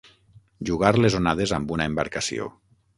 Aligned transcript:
Jugar 0.69 0.91
les 1.05 1.19
onades 1.21 1.55
amb 1.59 1.77
una 1.77 1.91
embarcació. 1.93 2.55